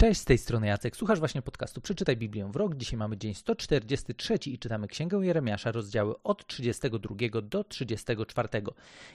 [0.00, 0.96] Cześć, z tej strony Jacek.
[0.96, 2.74] Słuchasz właśnie podcastu Przeczytaj Biblię w rok.
[2.74, 8.48] Dzisiaj mamy dzień 143 i czytamy Księgę Jeremiasza, rozdziały od 32 do 34.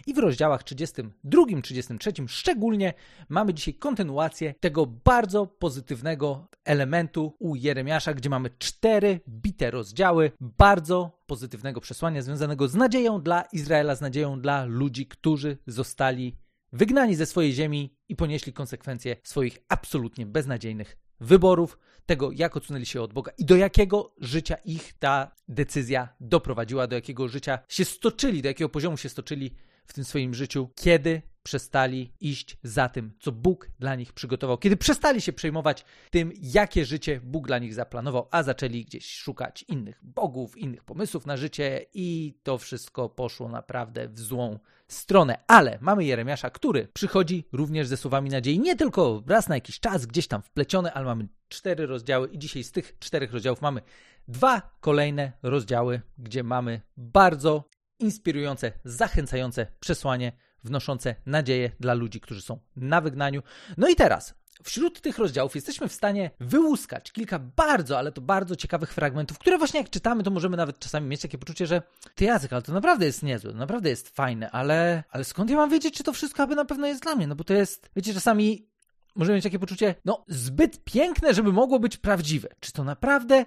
[0.07, 2.93] I w rozdziałach 32, 33 szczególnie
[3.29, 11.19] mamy dzisiaj kontynuację tego bardzo pozytywnego elementu u Jeremiasza, gdzie mamy cztery bite rozdziały bardzo
[11.25, 16.35] pozytywnego przesłania związanego z nadzieją dla Izraela, z nadzieją dla ludzi, którzy zostali
[16.73, 23.01] wygnani ze swojej ziemi i ponieśli konsekwencje swoich absolutnie beznadziejnych wyborów, tego jak odsunęli się
[23.01, 28.41] od Boga i do jakiego życia ich ta decyzja doprowadziła, do jakiego życia się stoczyli,
[28.41, 33.31] do jakiego poziomu się stoczyli w tym swoim życiu, kiedy przestali iść za tym, co
[33.31, 38.27] Bóg dla nich przygotował, kiedy przestali się przejmować tym, jakie życie Bóg dla nich zaplanował,
[38.31, 44.09] a zaczęli gdzieś szukać innych bogów, innych pomysłów na życie i to wszystko poszło naprawdę
[44.09, 45.37] w złą stronę.
[45.47, 50.05] Ale mamy Jeremiasza, który przychodzi również ze słowami nadziei, nie tylko raz na jakiś czas,
[50.05, 53.81] gdzieś tam wplecione, ale mamy cztery rozdziały i dzisiaj z tych czterech rozdziałów mamy
[54.27, 57.69] dwa kolejne rozdziały, gdzie mamy bardzo
[58.03, 60.31] inspirujące, zachęcające przesłanie,
[60.63, 63.43] wnoszące nadzieję dla ludzi, którzy są na wygnaniu.
[63.77, 68.55] No i teraz, wśród tych rozdziałów jesteśmy w stanie wyłuskać kilka bardzo, ale to bardzo
[68.55, 71.81] ciekawych fragmentów, które właśnie jak czytamy, to możemy nawet czasami mieć takie poczucie, że
[72.15, 75.55] ty Jacek, ale to naprawdę jest niezłe, to naprawdę jest fajne, ale, ale skąd ja
[75.55, 77.27] mam wiedzieć, czy to wszystko aby na pewno jest dla mnie?
[77.27, 78.69] No bo to jest, wiecie, czasami
[79.15, 82.49] możemy mieć takie poczucie, no zbyt piękne, żeby mogło być prawdziwe.
[82.59, 83.45] Czy to naprawdę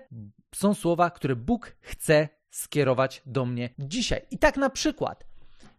[0.55, 4.21] są słowa, które Bóg chce skierować do mnie dzisiaj.
[4.31, 5.25] I tak na przykład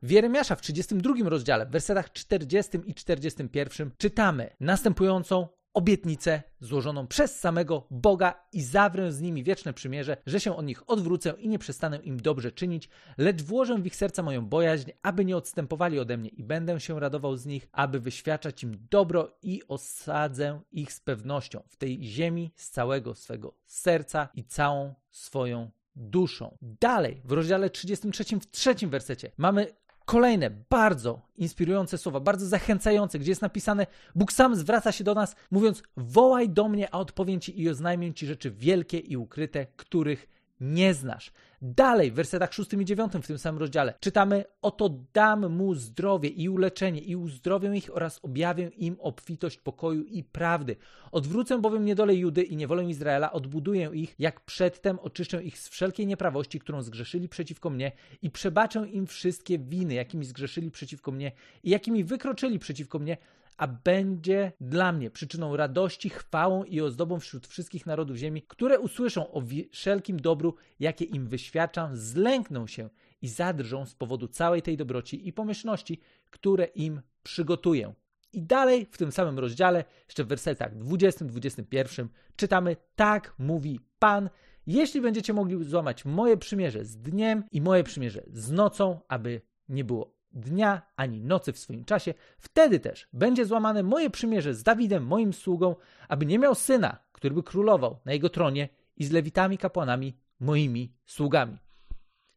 [0.04, 7.40] w Jeremiasza w 32 rozdziale, w wersetach 40 i 41 czytamy następującą obietnicę złożoną przez
[7.40, 11.60] samego Boga i zawrę z nimi wieczne przymierze, że się od nich odwrócę i nie
[11.60, 16.18] przestanę im dobrze czynić, lecz włożę w ich serca moją bojaźń, aby nie odstępowali ode
[16.18, 21.00] mnie i będę się radował z nich, aby wyświadczać im dobro i osadzę ich z
[21.00, 26.58] pewnością w tej ziemi z całego swego serca i całą swoją duszą.
[26.62, 29.68] Dalej, w rozdziale 33, w trzecim wersecie, mamy
[30.06, 35.36] kolejne bardzo inspirujące słowa, bardzo zachęcające, gdzie jest napisane: Bóg sam zwraca się do nas,
[35.52, 40.37] mówiąc: Wołaj do mnie, a odpowiem ci i oznajmię ci rzeczy wielkie i ukryte, których
[40.60, 41.32] nie znasz.
[41.62, 46.30] Dalej, w wersetach 6 i 9 w tym samym rozdziale czytamy: Oto dam mu zdrowie
[46.30, 50.76] i uleczenie, i uzdrowię ich oraz objawię im obfitość pokoju i prawdy.
[51.12, 56.08] Odwrócę bowiem niedolę Judy i niewolę Izraela, odbuduję ich, jak przedtem oczyszczę ich z wszelkiej
[56.08, 57.92] nieprawości, którą zgrzeszyli przeciwko mnie,
[58.22, 61.32] i przebaczę im wszystkie winy, jakimi zgrzeszyli przeciwko mnie
[61.64, 63.18] i jakimi wykroczyli przeciwko mnie,
[63.58, 69.32] a będzie dla mnie przyczyną radości, chwałą i ozdobą wśród wszystkich narodów ziemi, które usłyszą
[69.32, 72.90] o wszelkim dobru, jakie im wyświadczam, zlękną się
[73.22, 77.94] i zadrżą z powodu całej tej dobroci i pomyślności, które im przygotuję.
[78.34, 84.30] I dalej w tym samym rozdziale, jeszcze w wersetach 20-21, czytamy: Tak mówi Pan,
[84.68, 89.84] jeśli będziecie mogli złamać moje przymierze z dniem i moje przymierze z nocą, aby nie
[89.84, 95.06] było dnia ani nocy w swoim czasie, wtedy też będzie złamane moje przymierze z Dawidem,
[95.06, 95.76] moim sługą,
[96.08, 100.94] aby nie miał syna, który by królował na jego tronie i z lewitami kapłanami, moimi
[101.06, 101.58] sługami.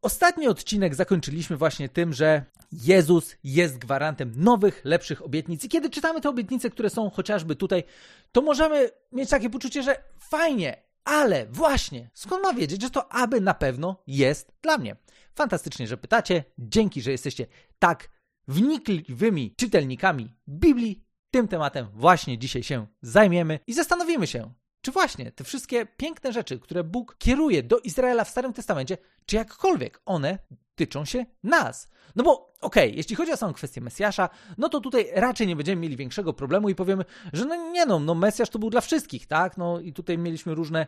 [0.01, 5.63] Ostatni odcinek zakończyliśmy właśnie tym, że Jezus jest gwarantem nowych, lepszych obietnic.
[5.63, 7.83] I kiedy czytamy te obietnice, które są chociażby tutaj,
[8.31, 13.41] to możemy mieć takie poczucie, że fajnie, ale właśnie, skąd ma wiedzieć, że to aby
[13.41, 14.95] na pewno jest dla mnie?
[15.35, 16.43] Fantastycznie, że pytacie.
[16.57, 17.47] Dzięki, że jesteście
[17.79, 18.09] tak
[18.47, 21.03] wnikliwymi czytelnikami Biblii.
[21.31, 26.59] Tym tematem właśnie dzisiaj się zajmiemy i zastanowimy się, czy właśnie te wszystkie piękne rzeczy,
[26.59, 30.39] które Bóg kieruje do Izraela w Starym Testamencie, czy jakkolwiek one
[30.75, 31.87] tyczą się nas.
[32.15, 35.55] No bo okej, okay, jeśli chodzi o samą kwestię Mesjasza, no to tutaj raczej nie
[35.55, 38.81] będziemy mieli większego problemu i powiemy, że no nie no, no Mesjasz to był dla
[38.81, 39.57] wszystkich, tak?
[39.57, 40.87] No i tutaj mieliśmy różne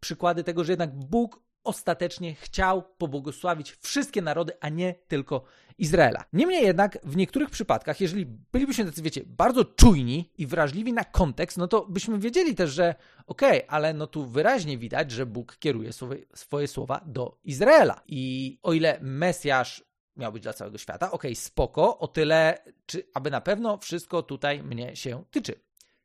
[0.00, 5.44] przykłady tego, że jednak Bóg ostatecznie chciał pobłogosławić wszystkie narody, a nie tylko
[5.78, 6.24] Izraela.
[6.32, 11.58] Niemniej jednak w niektórych przypadkach, jeżeli bylibyśmy tacy, wiecie, bardzo czujni i wrażliwi na kontekst,
[11.58, 12.94] no to byśmy wiedzieli też, że
[13.26, 18.00] okej, okay, ale no tu wyraźnie widać, że Bóg kieruje swoje, swoje słowa do Izraela.
[18.06, 19.84] I o ile Mesjasz
[20.16, 24.22] miał być dla całego świata, okej, okay, spoko, o tyle, czy aby na pewno wszystko
[24.22, 25.54] tutaj mnie się tyczy.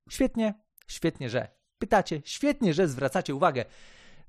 [0.10, 0.54] Świetnie,
[0.88, 1.48] świetnie, że
[1.80, 3.66] pytacie, świetnie, że zwracacie uwagę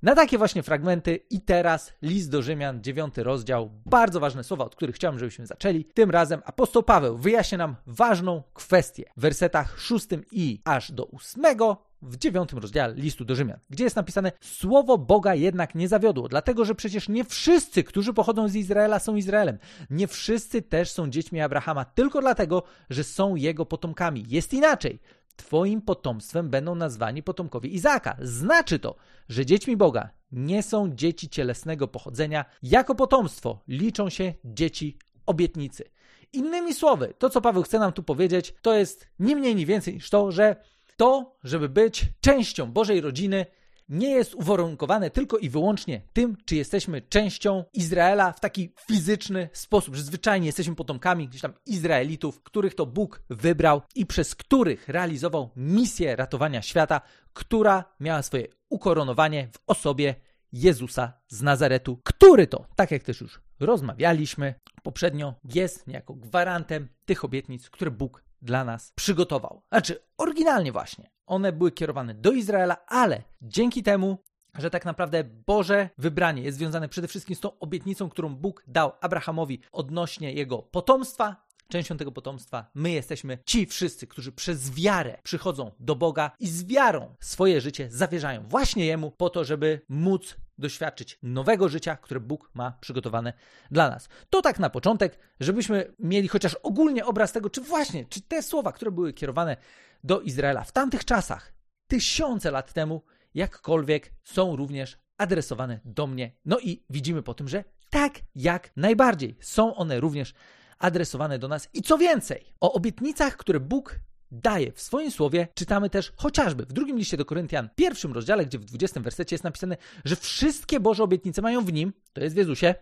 [0.02, 4.76] na takie właśnie fragmenty i teraz list do Rzymian, dziewiąty rozdział, bardzo ważne słowa, od
[4.76, 5.84] których chciałem, żebyśmy zaczęli.
[5.84, 11.87] Tym razem apostoł Paweł wyjaśnia nam ważną kwestię w wersetach szóstym i aż do ósmego
[12.02, 16.64] w dziewiątym rozdziale listu do Rzymian, gdzie jest napisane: Słowo Boga jednak nie zawiodło, dlatego
[16.64, 19.58] że przecież nie wszyscy, którzy pochodzą z Izraela, są Izraelem.
[19.90, 24.25] Nie wszyscy też są dziećmi Abrahama, tylko dlatego, że są jego potomkami.
[24.28, 25.00] Jest inaczej.
[25.37, 28.17] Twoim potomstwem będą nazwani potomkowie Izaaka.
[28.23, 28.97] Znaczy to,
[29.29, 32.44] że dziećmi Boga nie są dzieci cielesnego pochodzenia.
[32.62, 35.85] Jako potomstwo liczą się dzieci obietnicy.
[36.33, 39.94] Innymi słowy, to co Paweł chce nam tu powiedzieć, to jest nie mniej, nie więcej
[39.94, 40.56] niż to, że
[40.97, 43.47] to, żeby być częścią Bożej rodziny,
[43.88, 49.94] nie jest uwarunkowane tylko i wyłącznie tym, czy jesteśmy częścią Izraela w taki fizyczny sposób,
[49.94, 55.50] że zwyczajnie jesteśmy potomkami gdzieś tam Izraelitów, których to Bóg wybrał i przez których realizował
[55.56, 57.00] misję ratowania świata,
[57.33, 60.15] która miała swoje ukoronowanie w osobie
[60.53, 67.25] Jezusa z Nazaretu, który to, tak jak też już rozmawialiśmy poprzednio, jest niejako gwarantem tych
[67.25, 69.62] obietnic, które Bóg dla nas przygotował.
[69.69, 71.11] Znaczy, oryginalnie właśnie.
[71.27, 74.19] One były kierowane do Izraela, ale dzięki temu,
[74.59, 78.93] że tak naprawdę Boże wybranie jest związane przede wszystkim z tą obietnicą, którą Bóg dał
[79.00, 85.71] Abrahamowi odnośnie jego potomstwa, częścią tego potomstwa my jesteśmy ci wszyscy, którzy przez wiarę przychodzą
[85.81, 91.19] do Boga i z wiarą swoje życie zawierzają właśnie Jemu po to, żeby móc doświadczyć
[91.23, 93.32] nowego życia, które Bóg ma przygotowane
[93.70, 94.08] dla nas.
[94.31, 98.73] To tak na początek, żebyśmy mieli chociaż ogólnie obraz tego, czy właśnie, czy te słowa,
[98.73, 99.56] które były kierowane
[100.05, 101.53] do Izraela w tamtych czasach,
[101.87, 103.03] tysiące lat temu,
[103.35, 106.32] jakkolwiek są również adresowane do mnie.
[106.44, 110.35] No i widzimy po tym, że tak jak najbardziej są one również
[110.79, 111.69] adresowane do nas.
[111.73, 114.00] I co więcej, o obietnicach, które Bóg
[114.31, 118.58] daje w swoim słowie, czytamy też chociażby w drugim liście do Koryntian, pierwszym rozdziale, gdzie
[118.58, 122.38] w 20 wersecie jest napisane, że wszystkie Boże obietnice mają w nim, to jest w
[122.38, 122.75] Jezusie,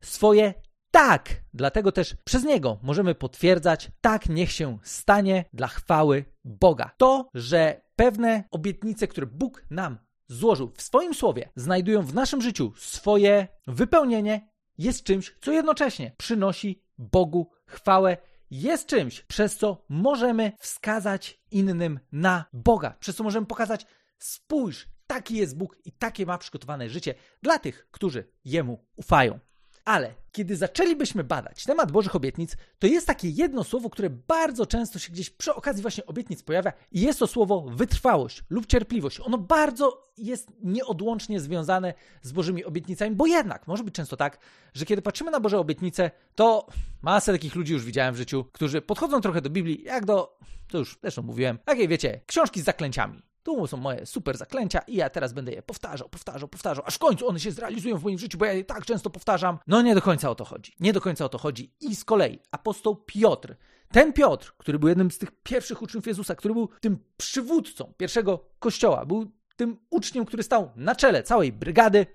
[0.00, 0.54] swoje
[0.90, 1.28] tak.
[1.54, 6.90] Dlatego też przez niego możemy potwierdzać, tak niech się stanie dla chwały Boga.
[6.96, 9.98] To, że pewne obietnice, które Bóg nam
[10.28, 14.48] złożył w swoim słowie, znajdują w naszym życiu swoje wypełnienie,
[14.78, 18.16] jest czymś, co jednocześnie przynosi Bogu chwałę
[18.52, 23.86] jest czymś, przez co możemy wskazać innym na Boga, przez co możemy pokazać,
[24.18, 29.38] spójrz, taki jest Bóg i takie ma przygotowane życie dla tych, którzy Jemu ufają.
[29.84, 34.98] Ale kiedy zaczęlibyśmy badać temat Bożych obietnic, to jest takie jedno słowo, które bardzo często
[34.98, 39.20] się gdzieś przy okazji właśnie obietnic pojawia i jest to słowo wytrwałość lub cierpliwość.
[39.20, 44.38] Ono bardzo jest nieodłącznie związane z Bożymi obietnicami, bo jednak może być często tak,
[44.74, 46.66] że kiedy patrzymy na Boże obietnice, to
[47.02, 50.38] masę takich ludzi już widziałem w życiu, którzy podchodzą trochę do Biblii, jak do,
[50.68, 53.31] to już zresztą mówiłem, jakiej wiecie, książki z zaklęciami.
[53.42, 56.98] Tu są moje super zaklęcia i ja teraz będę je powtarzał, powtarzał, powtarzał, aż w
[56.98, 59.58] końcu one się zrealizują w moim życiu, bo ja je tak często powtarzam.
[59.66, 60.74] No nie do końca o to chodzi.
[60.80, 61.74] Nie do końca o to chodzi.
[61.80, 63.56] I z kolei apostoł Piotr,
[63.92, 68.44] ten Piotr, który był jednym z tych pierwszych uczniów Jezusa, który był tym przywódcą pierwszego
[68.58, 72.06] kościoła, był tym uczniem, który stał na czele całej brygady,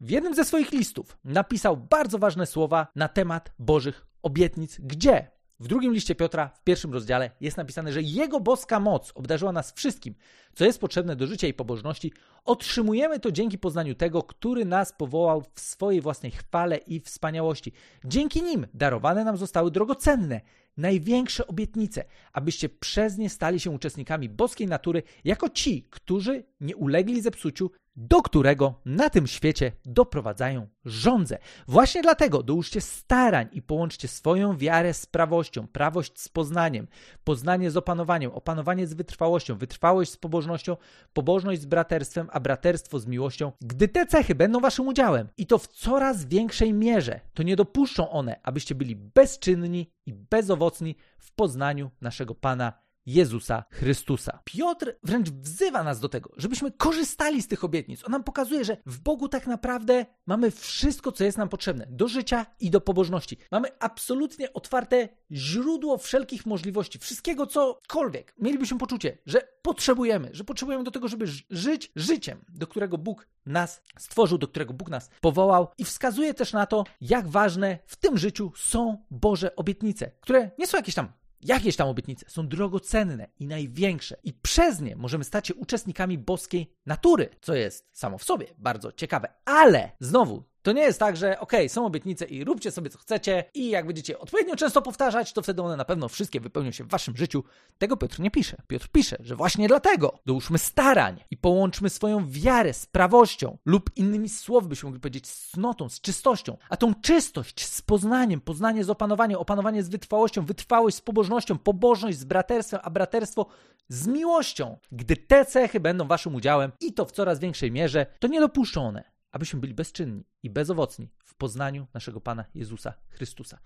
[0.00, 5.30] w jednym ze swoich listów napisał bardzo ważne słowa na temat Bożych obietnic, gdzie
[5.60, 9.72] w drugim liście Piotra, w pierwszym rozdziale, jest napisane, że Jego boska moc obdarzyła nas
[9.72, 10.14] wszystkim,
[10.54, 12.12] co jest potrzebne do życia i pobożności.
[12.44, 17.72] Otrzymujemy to dzięki poznaniu tego, który nas powołał w swojej własnej chwale i wspaniałości.
[18.04, 20.40] Dzięki nim darowane nam zostały drogocenne,
[20.76, 27.20] największe obietnice, abyście przez nie stali się uczestnikami boskiej natury, jako ci, którzy nie ulegli
[27.20, 31.38] zepsuciu, do którego na tym świecie doprowadzają żądze.
[31.68, 36.88] Właśnie dlatego dołóżcie starań i połączcie swoją wiarę z prawością, prawość z poznaniem,
[37.24, 40.76] poznanie z opanowaniem, opanowanie z wytrwałością, wytrwałość z pobożnością,
[41.12, 43.52] pobożność z braterstwem, a braterstwo z miłością.
[43.60, 48.10] Gdy te cechy będą waszym udziałem i to w coraz większej mierze, to nie dopuszczą
[48.10, 54.38] one, abyście byli bezczynni i bezowocni w poznaniu naszego Pana Jezusa Chrystusa.
[54.44, 58.04] Piotr wręcz wzywa nas do tego, żebyśmy korzystali z tych obietnic.
[58.04, 62.08] On nam pokazuje, że w Bogu tak naprawdę mamy wszystko, co jest nam potrzebne do
[62.08, 63.38] życia i do pobożności.
[63.50, 68.34] Mamy absolutnie otwarte źródło wszelkich możliwości, wszystkiego, cokolwiek.
[68.38, 73.82] Mielibyśmy poczucie, że potrzebujemy, że potrzebujemy do tego, żeby żyć życiem, do którego Bóg nas
[73.98, 78.18] stworzył, do którego Bóg nas powołał i wskazuje też na to, jak ważne w tym
[78.18, 81.08] życiu są Boże obietnice, które nie są jakieś tam
[81.46, 86.70] Jakieś tam obietnice są drogocenne i największe, i przez nie możemy stać się uczestnikami boskiej
[86.86, 89.28] natury, co jest samo w sobie bardzo ciekawe.
[89.44, 93.44] Ale znowu, to nie jest tak, że ok, są obietnice i róbcie sobie co chcecie
[93.54, 96.88] i jak będziecie odpowiednio często powtarzać, to wtedy one na pewno wszystkie wypełnią się w
[96.88, 97.44] waszym życiu.
[97.78, 98.56] Tego Piotr nie pisze.
[98.66, 104.28] Piotr pisze, że właśnie dlatego dołóżmy starań i połączmy swoją wiarę z prawością lub innymi
[104.28, 106.56] słowy byśmy mogli powiedzieć z cnotą, z czystością.
[106.68, 112.18] A tą czystość z poznaniem, poznanie z opanowaniem, opanowanie z wytrwałością, wytrwałość z pobożnością, pobożność
[112.18, 113.46] z braterstwem, a braterstwo
[113.88, 114.78] z miłością.
[114.92, 118.86] Gdy te cechy będą waszym udziałem i to w coraz większej mierze, to nie dopuszczą
[118.86, 123.58] one abyśmy byli bezczynni i bezowocni w poznaniu naszego Pana Jezusa Chrystusa.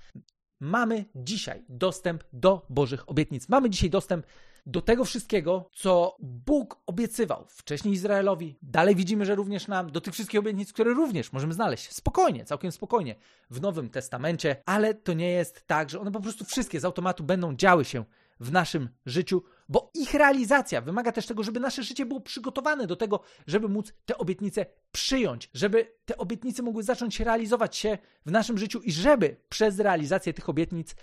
[0.61, 3.49] mamy dzisiaj dostęp do Bożych obietnic.
[3.49, 4.27] Mamy dzisiaj dostęp
[4.67, 8.59] do tego wszystkiego, co Bóg obiecywał wcześniej Izraelowi.
[8.63, 12.73] Dalej widzimy, że również nam, do tych wszystkich obietnic, które również możemy znaleźć spokojnie, całkiem
[12.73, 13.15] spokojnie
[13.51, 17.25] w Nowym Testamencie, ale to nie jest tak, że one po prostu wszystkie z automatu
[17.25, 18.05] będą działy się
[18.41, 22.97] w naszym życiu, bo ich realizacja wymaga też tego, żeby nasze życie było przygotowane do
[22.97, 28.59] tego, żeby móc te obietnice przyjąć, żeby te obietnice mogły zacząć realizować się w naszym
[28.59, 30.95] życiu i żeby przez realizację tych obietnic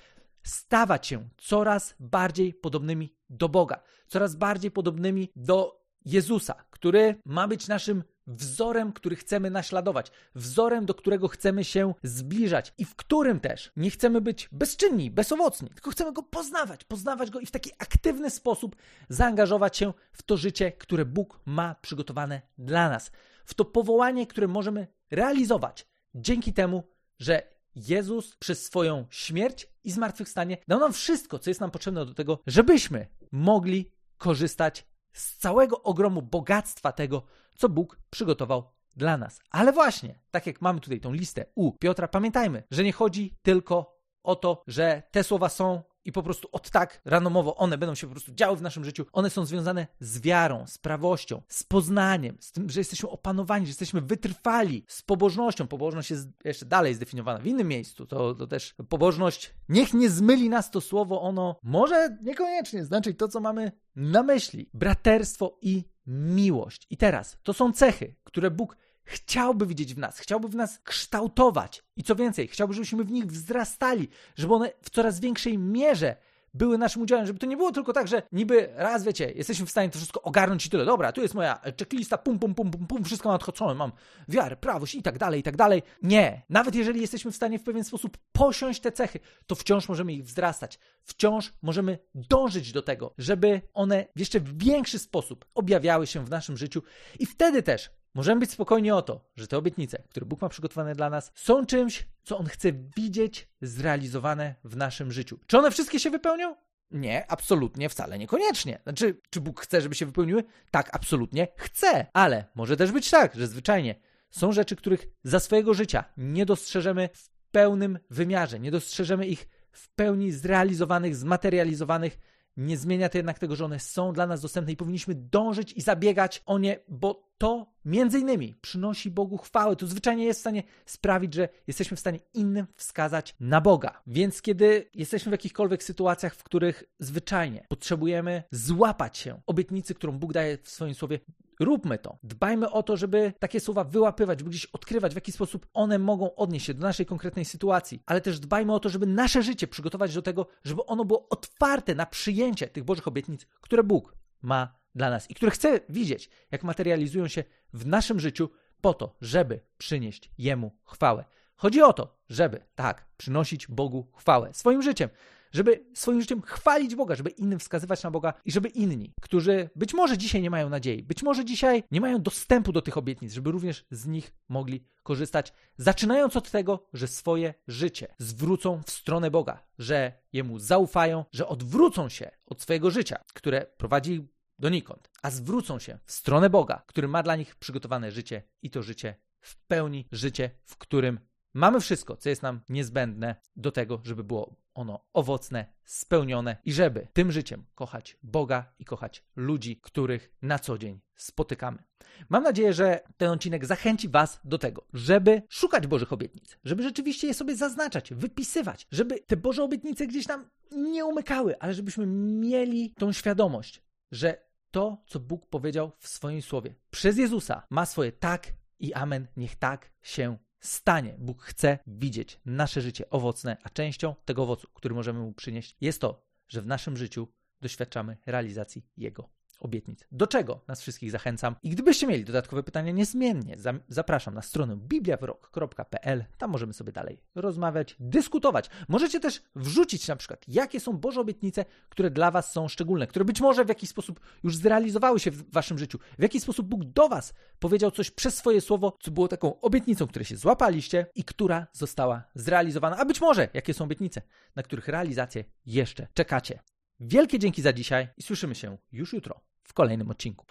[0.43, 7.67] stawać się coraz bardziej podobnymi do Boga, coraz bardziej podobnymi do Jezusa, który ma być
[7.67, 13.71] naszym wzorem, który chcemy naśladować, wzorem, do którego chcemy się zbliżać i w którym też
[13.75, 18.29] nie chcemy być bezczynni, bezowocni, tylko chcemy go poznawać, poznawać go i w taki aktywny
[18.29, 18.75] sposób
[19.09, 23.11] zaangażować się w to życie, które Bóg ma przygotowane dla nas,
[23.45, 26.83] w to powołanie, które możemy realizować dzięki temu,
[27.19, 32.13] że Jezus przez swoją śmierć i zmartwychwstanie dał nam wszystko, co jest nam potrzebne do
[32.13, 34.85] tego, żebyśmy mogli korzystać
[35.17, 37.23] z całego ogromu bogactwa tego,
[37.55, 39.39] co Bóg przygotował dla nas.
[39.51, 43.97] Ale właśnie, tak jak mamy tutaj tą listę u Piotra, pamiętajmy, że nie chodzi tylko
[44.23, 48.07] o to, że te słowa są i po prostu od tak randomowo one będą się
[48.07, 49.05] po prostu działy w naszym życiu.
[49.13, 53.69] One są związane z wiarą, z prawością, z poznaniem, z tym, że jesteśmy opanowani, że
[53.69, 55.67] jesteśmy wytrwali, z pobożnością.
[55.67, 58.05] Pobożność jest jeszcze dalej zdefiniowana w innym miejscu.
[58.05, 63.27] To, to też pobożność, niech nie zmyli nas to słowo, ono może niekoniecznie znaczyć to,
[63.27, 64.69] co mamy na myśli.
[64.73, 66.87] Braterstwo i miłość.
[66.89, 71.83] I teraz, to są cechy, które Bóg chciałby widzieć w nas, chciałby w nas kształtować.
[71.95, 76.15] I co więcej, chciałby, żebyśmy w nich wzrastali, żeby one w coraz większej mierze
[76.53, 79.71] były naszym udziałem, żeby to nie było tylko tak, że niby raz, wiecie, jesteśmy w
[79.71, 80.85] stanie to wszystko ogarnąć i tyle.
[80.85, 83.91] Dobra, tu jest moja checklista, pum, pum, pum, pum, pum, wszystko mam odchodzone, mam
[84.27, 85.83] wiarę, prawość i tak dalej, i tak dalej.
[86.03, 86.41] Nie.
[86.49, 90.23] Nawet jeżeli jesteśmy w stanie w pewien sposób posiąść te cechy, to wciąż możemy ich
[90.23, 90.79] wzrastać.
[91.03, 96.57] Wciąż możemy dążyć do tego, żeby one w jeszcze większy sposób objawiały się w naszym
[96.57, 96.81] życiu
[97.19, 100.95] i wtedy też Możemy być spokojni o to, że te obietnice, które Bóg ma przygotowane
[100.95, 105.39] dla nas, są czymś, co On chce widzieć zrealizowane w naszym życiu.
[105.47, 106.55] Czy one wszystkie się wypełnią?
[106.91, 108.79] Nie, absolutnie, wcale niekoniecznie.
[108.83, 110.43] Znaczy, czy Bóg chce, żeby się wypełniły?
[110.71, 112.05] Tak, absolutnie chce.
[112.13, 113.95] Ale może też być tak, że zwyczajnie
[114.29, 119.89] są rzeczy, których za swojego życia nie dostrzeżemy w pełnym wymiarze, nie dostrzeżemy ich w
[119.89, 122.17] pełni zrealizowanych, zmaterializowanych
[122.57, 125.81] nie zmienia to jednak tego, że one są dla nas dostępne i powinniśmy dążyć i
[125.81, 129.75] zabiegać o nie, bo to między innymi przynosi Bogu chwałę.
[129.75, 134.01] To zwyczajnie jest w stanie sprawić, że jesteśmy w stanie innym wskazać na Boga.
[134.07, 140.33] Więc kiedy jesteśmy w jakichkolwiek sytuacjach, w których zwyczajnie potrzebujemy złapać się obietnicy, którą Bóg
[140.33, 141.19] daje w swoim słowie,
[141.59, 142.17] Róbmy to.
[142.23, 146.35] Dbajmy o to, żeby takie słowa wyłapywać, żeby gdzieś odkrywać, w jaki sposób one mogą
[146.35, 150.13] odnieść się do naszej konkretnej sytuacji, ale też dbajmy o to, żeby nasze życie przygotować
[150.13, 155.09] do tego, żeby ono było otwarte na przyjęcie tych Bożych obietnic, które Bóg ma dla
[155.09, 158.49] nas i które chce widzieć, jak materializują się w naszym życiu
[158.81, 161.25] po to, żeby przynieść Jemu chwałę.
[161.55, 165.09] Chodzi o to, żeby, tak, przynosić Bogu chwałę swoim życiem,
[165.51, 169.93] żeby swoim życiem chwalić Boga, żeby innym wskazywać na Boga i żeby inni, którzy być
[169.93, 173.51] może dzisiaj nie mają nadziei, być może dzisiaj nie mają dostępu do tych obietnic, żeby
[173.51, 179.63] również z nich mogli korzystać, zaczynając od tego, że swoje życie zwrócą w stronę Boga,
[179.79, 184.27] że Jemu zaufają, że odwrócą się od swojego życia, które prowadzi
[184.59, 188.83] donikąd, a zwrócą się w stronę Boga, który ma dla nich przygotowane życie i to
[188.83, 191.19] życie w pełni, życie, w którym
[191.53, 197.07] mamy wszystko, co jest nam niezbędne do tego, żeby było ono owocne, spełnione i żeby
[197.13, 201.83] tym życiem kochać Boga i kochać ludzi, których na co dzień spotykamy.
[202.29, 207.27] Mam nadzieję, że ten odcinek zachęci Was do tego, żeby szukać Bożych obietnic, żeby rzeczywiście
[207.27, 212.93] je sobie zaznaczać, wypisywać, żeby te Boże obietnice gdzieś nam nie umykały, ale żebyśmy mieli
[212.97, 218.47] tą świadomość, że to, co Bóg powiedział w swoim słowie przez Jezusa, ma swoje tak
[218.79, 219.27] i amen.
[219.37, 221.15] Niech tak się stanie.
[221.19, 226.01] Bóg chce widzieć nasze życie owocne, a częścią tego owocu, który możemy mu przynieść, jest
[226.01, 227.27] to, że w naszym życiu
[227.61, 229.99] doświadczamy realizacji Jego obietnic.
[230.11, 231.55] Do czego nas wszystkich zachęcam.
[231.63, 233.55] I gdybyście mieli dodatkowe pytania, niezmiennie
[233.89, 236.25] zapraszam na stronę bibliawrok.pl.
[236.37, 238.69] Tam możemy sobie dalej rozmawiać, dyskutować.
[238.87, 243.25] Możecie też wrzucić na przykład, jakie są Boże obietnice, które dla Was są szczególne, które
[243.25, 245.99] być może w jakiś sposób już zrealizowały się w Waszym życiu.
[246.19, 250.07] W jaki sposób Bóg do Was powiedział coś przez swoje słowo, co było taką obietnicą,
[250.07, 252.97] której się złapaliście i która została zrealizowana.
[252.97, 254.21] A być może jakie są obietnice,
[254.55, 256.59] na których realizację jeszcze czekacie.
[256.99, 260.47] Wielkie dzięki za dzisiaj i słyszymy się już jutro w kolejnym odcinku.